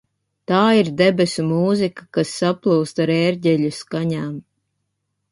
Tā 0.51 0.59
ir 0.77 0.87
debesu 1.01 1.43
mūzika, 1.49 2.07
kas 2.17 2.31
saplūst 2.37 3.01
ar 3.05 3.11
ērģeļu 3.17 3.69
skaņām. 3.81 4.33